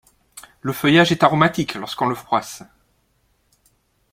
[0.61, 2.63] Le feuillage est aromatique lorsqu'on le froisse.